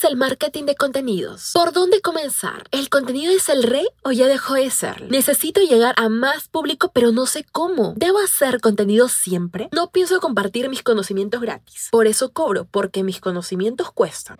[0.00, 1.50] es el marketing de contenidos?
[1.52, 2.64] ¿Por dónde comenzar?
[2.70, 5.10] ¿El contenido es el rey o ya dejó de ser?
[5.10, 7.92] Necesito llegar a más público pero no sé cómo.
[7.96, 9.68] ¿Debo hacer contenido siempre?
[9.72, 11.88] No pienso compartir mis conocimientos gratis.
[11.90, 14.38] Por eso cobro, porque mis conocimientos cuestan.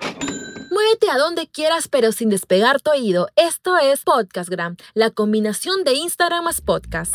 [0.70, 3.28] Muévete a donde quieras pero sin despegar tu oído.
[3.36, 7.14] Esto es Podcastgram, la combinación de Instagram más podcast.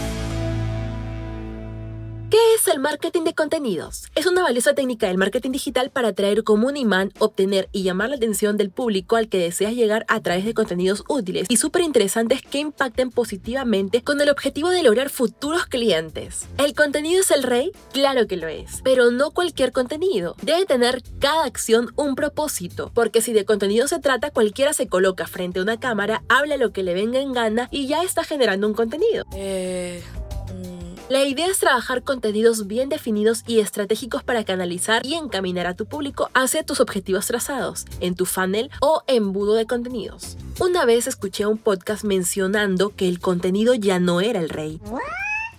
[2.63, 4.03] ¿Qué es el marketing de contenidos?
[4.13, 8.09] Es una valiosa técnica del marketing digital para atraer como un imán, obtener y llamar
[8.09, 11.81] la atención del público al que deseas llegar a través de contenidos útiles y súper
[11.81, 16.47] interesantes que impacten positivamente con el objetivo de lograr futuros clientes.
[16.59, 17.71] ¿El contenido es el rey?
[17.93, 20.35] Claro que lo es, pero no cualquier contenido.
[20.43, 25.25] Debe tener cada acción un propósito, porque si de contenido se trata, cualquiera se coloca
[25.25, 28.67] frente a una cámara, habla lo que le venga en gana y ya está generando
[28.67, 29.25] un contenido.
[29.33, 30.03] Eh...
[31.11, 35.85] La idea es trabajar contenidos bien definidos y estratégicos para canalizar y encaminar a tu
[35.85, 40.37] público hacia tus objetivos trazados, en tu funnel o embudo de contenidos.
[40.61, 44.79] Una vez escuché un podcast mencionando que el contenido ya no era el rey,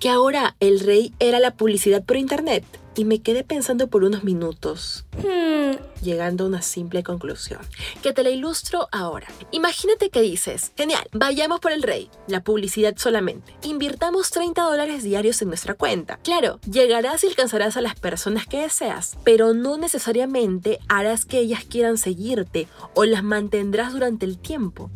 [0.00, 2.64] que ahora el rey era la publicidad por internet
[2.96, 6.02] y me quedé pensando por unos minutos, hmm.
[6.02, 7.60] llegando a una simple conclusión,
[8.02, 9.28] que te la ilustro ahora.
[9.50, 13.54] Imagínate que dices, genial, vayamos por el rey, la publicidad solamente.
[13.62, 16.18] Invirtamos 30 dólares diarios en nuestra cuenta.
[16.22, 21.64] Claro, llegarás y alcanzarás a las personas que deseas, pero no necesariamente harás que ellas
[21.64, 24.90] quieran seguirte o las mantendrás durante el tiempo,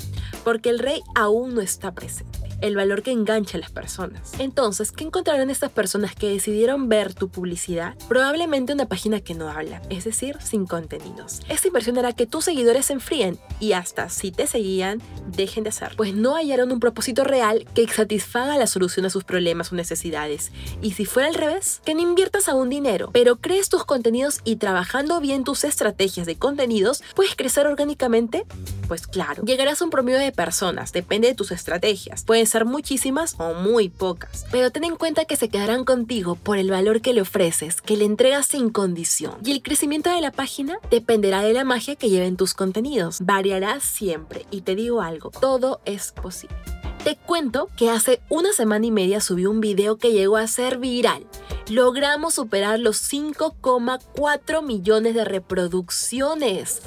[0.44, 4.32] porque el rey aún no está presente el valor que engancha a las personas.
[4.38, 7.94] Entonces, ¿qué encontrarán estas personas que decidieron ver tu publicidad?
[8.08, 11.40] Probablemente una página que no habla, es decir, sin contenidos.
[11.48, 15.70] Esta inversión hará que tus seguidores se enfríen y hasta si te seguían, dejen de
[15.70, 19.74] hacer, pues no hallaron un propósito real que satisfaga la solución a sus problemas o
[19.74, 20.52] necesidades.
[20.82, 24.56] Y si fuera al revés, que no inviertas aún dinero, pero crees tus contenidos y
[24.56, 28.44] trabajando bien tus estrategias de contenidos, puedes crecer orgánicamente?
[28.88, 32.24] Pues claro, llegarás a un promedio de personas, depende de tus estrategias.
[32.24, 34.46] Pueden ser muchísimas o muy pocas.
[34.52, 37.96] Pero ten en cuenta que se quedarán contigo por el valor que le ofreces, que
[37.96, 39.34] le entregas sin condición.
[39.44, 43.18] Y el crecimiento de la página dependerá de la magia que lleven tus contenidos.
[43.20, 44.46] Variará siempre.
[44.50, 46.56] Y te digo algo, todo es posible.
[47.04, 50.78] Te cuento que hace una semana y media subí un video que llegó a ser
[50.78, 51.24] viral.
[51.68, 56.82] Logramos superar los 5,4 millones de reproducciones.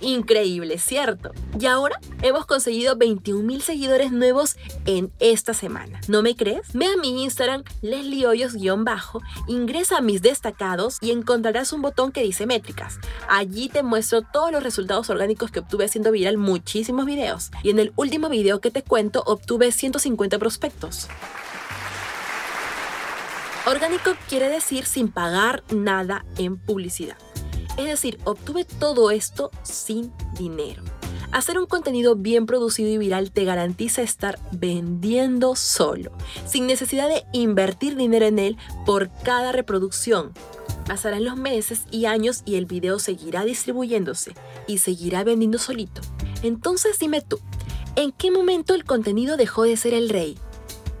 [0.00, 1.32] Increíble, ¿cierto?
[1.58, 6.00] Y ahora hemos conseguido 21 mil seguidores nuevos en esta semana.
[6.08, 6.72] ¿No me crees?
[6.72, 12.22] Ve a mi Instagram, Leslie Hoyos-bajo, ingresa a mis destacados y encontrarás un botón que
[12.22, 12.98] dice métricas.
[13.28, 17.50] Allí te muestro todos los resultados orgánicos que obtuve haciendo viral muchísimos videos.
[17.62, 21.08] Y en el último video que te cuento obtuve 150 prospectos.
[23.64, 27.16] Orgánico quiere decir sin pagar nada en publicidad.
[27.76, 30.82] Es decir, obtuve todo esto sin dinero.
[31.30, 36.12] Hacer un contenido bien producido y viral te garantiza estar vendiendo solo,
[36.46, 40.32] sin necesidad de invertir dinero en él por cada reproducción.
[40.86, 44.34] Pasarán los meses y años y el video seguirá distribuyéndose
[44.66, 46.02] y seguirá vendiendo solito.
[46.42, 47.40] Entonces dime tú,
[47.96, 50.36] ¿en qué momento el contenido dejó de ser el rey?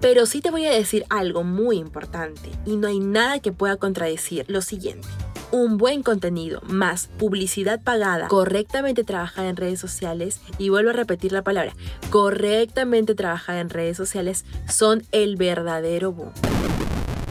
[0.00, 3.76] Pero sí te voy a decir algo muy importante y no hay nada que pueda
[3.76, 5.08] contradecir lo siguiente
[5.52, 11.30] un buen contenido más publicidad pagada, correctamente trabajada en redes sociales, y vuelvo a repetir
[11.30, 11.74] la palabra,
[12.10, 16.32] correctamente trabajada en redes sociales, son el verdadero boom.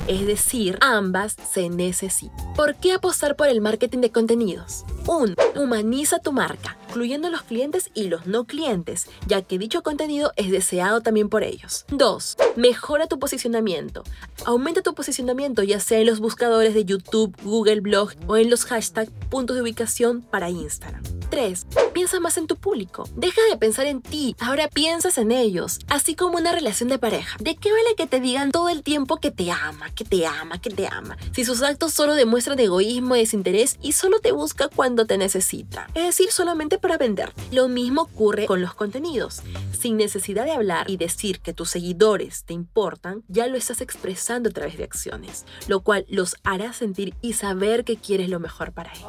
[0.07, 2.53] Es decir, ambas se necesitan.
[2.55, 4.85] ¿Por qué apostar por el marketing de contenidos?
[5.07, 5.35] 1.
[5.55, 10.49] Humaniza tu marca, incluyendo los clientes y los no clientes, ya que dicho contenido es
[10.49, 11.85] deseado también por ellos.
[11.89, 12.37] 2.
[12.55, 14.03] Mejora tu posicionamiento.
[14.45, 18.65] Aumenta tu posicionamiento ya sea en los buscadores de YouTube, Google Blog o en los
[18.65, 21.03] hashtags puntos de ubicación para Instagram.
[21.29, 21.65] 3.
[22.01, 23.07] Piensa más en tu público.
[23.15, 25.77] Deja de pensar en ti, ahora piensas en ellos.
[25.87, 27.37] Así como una relación de pareja.
[27.39, 30.59] ¿De qué vale que te digan todo el tiempo que te ama, que te ama,
[30.59, 31.15] que te ama?
[31.35, 35.91] Si sus actos solo demuestran egoísmo, desinterés y solo te busca cuando te necesita.
[35.93, 37.33] Es decir, solamente para vender.
[37.51, 39.43] Lo mismo ocurre con los contenidos.
[39.79, 44.49] Sin necesidad de hablar y decir que tus seguidores te importan, ya lo estás expresando
[44.49, 48.71] a través de acciones, lo cual los hará sentir y saber que quieres lo mejor
[48.71, 49.05] para ellos.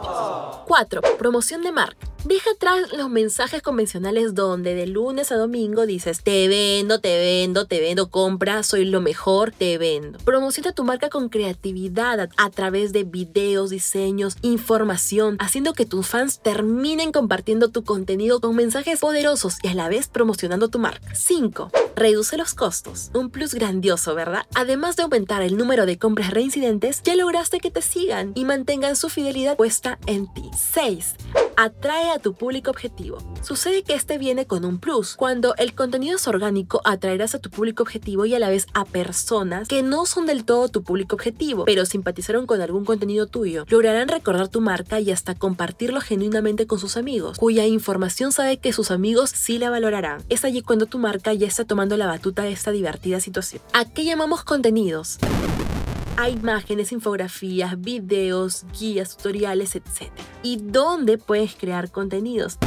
[0.67, 1.01] 4.
[1.17, 2.07] Promoción de marca.
[2.25, 7.67] Deja atrás los mensajes convencionales donde de lunes a domingo dices te vendo, te vendo,
[7.67, 10.19] te vendo, compra, soy lo mejor, te vendo.
[10.25, 16.41] Promociona tu marca con creatividad a través de videos, diseños, información, haciendo que tus fans
[16.41, 21.15] terminen compartiendo tu contenido con mensajes poderosos y a la vez promocionando tu marca.
[21.15, 21.71] 5.
[21.97, 23.11] Reduce los costos.
[23.15, 24.47] Un plus grandioso, ¿verdad?
[24.55, 28.97] Además de aumentar el número de compras reincidentes, ya lograste que te sigan y mantengan
[28.97, 30.51] su fidelidad puesta en ti.
[30.73, 31.15] 6
[31.57, 33.19] atrae a tu público objetivo.
[33.43, 35.15] Sucede que este viene con un plus.
[35.17, 38.85] Cuando el contenido es orgánico, atraerás a tu público objetivo y a la vez a
[38.85, 43.65] personas que no son del todo tu público objetivo, pero simpatizaron con algún contenido tuyo.
[43.69, 48.73] Lograrán recordar tu marca y hasta compartirlo genuinamente con sus amigos, cuya información sabe que
[48.73, 50.23] sus amigos sí la valorarán.
[50.29, 53.63] Es allí cuando tu marca ya está tomando la batuta de esta divertida situación.
[53.73, 55.19] ¿A qué llamamos contenidos?
[56.23, 60.13] Hay imágenes, infografías, videos, guías, tutoriales, etc.
[60.45, 62.59] ¿Y dónde puedes crear contenidos?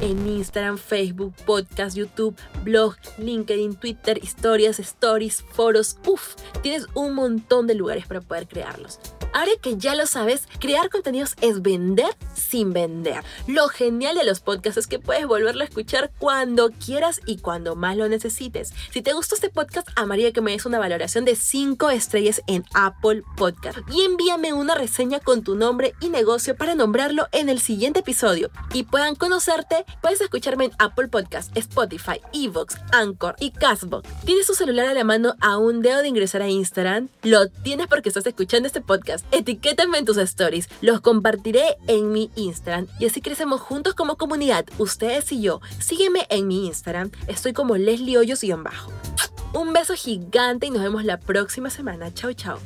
[0.00, 2.34] en Instagram, Facebook, podcast, YouTube,
[2.64, 5.98] blog, LinkedIn, Twitter, historias, stories, foros.
[6.04, 8.98] Uf, tienes un montón de lugares para poder crearlos.
[9.34, 13.24] Ahora que ya lo sabes, crear contenidos es vender sin vender.
[13.48, 17.74] Lo genial de los podcasts es que puedes volverlo a escuchar cuando quieras y cuando
[17.74, 18.72] más lo necesites.
[18.92, 22.64] Si te gustó este podcast, amaría que me des una valoración de 5 estrellas en
[22.74, 27.58] Apple Podcast y envíame una reseña con tu nombre y negocio para nombrarlo en el
[27.58, 29.84] siguiente episodio y puedan conocerte.
[30.00, 34.08] Puedes escucharme en Apple Podcast, Spotify, Evox, Anchor y Castbox.
[34.24, 37.08] ¿Tienes tu celular a la mano a un dedo de ingresar a Instagram?
[37.24, 38.80] Lo tienes porque estás escuchando este
[39.30, 44.64] etiquétame en tus stories, los compartiré en mi Instagram y así crecemos juntos como comunidad,
[44.78, 45.60] ustedes y yo.
[45.78, 48.92] Sígueme en mi Instagram, estoy como Leslie Hoyos-bajo.
[49.52, 52.12] Un beso gigante y nos vemos la próxima semana.
[52.12, 52.58] Chao, chao.